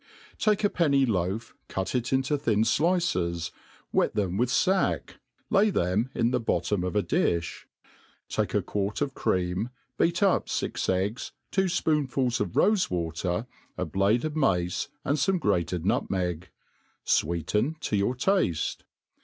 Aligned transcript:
TAK£ 0.39 0.63
a 0.63 0.69
penny 0.71 1.05
loaf, 1.05 1.53
cut 1.67 1.93
it 1.93 2.11
Into 2.11 2.35
thin 2.35 2.63
flices, 2.63 3.51
wet 3.91 4.15
them 4.15 4.35
with 4.35 4.49
iktk, 4.49 5.17
lay 5.51 5.69
them 5.69 6.09
th 6.15 6.31
the 6.31 6.39
bottom 6.39 6.83
of 6.83 6.95
a 6.95 7.03
difli': 7.03 7.65
take 8.27 8.55
a 8.55 8.63
quart 8.63 9.01
of 9.01 9.13
cream, 9.13 9.69
beat 9.99 10.23
up 10.23 10.49
fix 10.49 10.89
eggs, 10.89 11.33
two 11.51 11.65
fpoonfuls 11.65 12.39
of 12.41 12.53
rofe 12.53 12.89
water, 12.89 13.45
a 13.77 13.85
blade 13.85 14.25
of 14.25 14.35
mace, 14.35 14.87
and 15.05 15.17
fome 15.19 15.39
grated 15.39 15.85
nutmeg. 15.85 16.49
Sweeten 17.03 17.75
to 17.81 17.95
your 17.95 18.15
tafte. 18.15 18.77